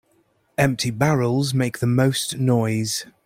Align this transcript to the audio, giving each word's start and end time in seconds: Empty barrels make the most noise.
Empty 0.57 0.89
barrels 0.89 1.53
make 1.53 1.77
the 1.77 1.85
most 1.85 2.39
noise. 2.39 3.05